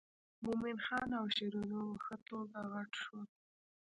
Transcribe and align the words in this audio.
مومن 0.43 0.77
خان 0.85 1.09
او 1.19 1.25
شیرینو 1.35 1.79
په 1.89 1.97
ښه 2.05 2.15
توګه 2.29 2.59
غټ 2.73 2.91
شول. 3.01 3.25